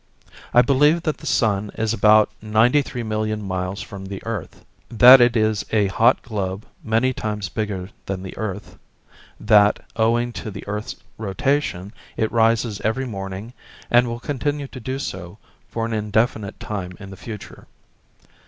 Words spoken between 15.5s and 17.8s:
for an indefinite time in the future.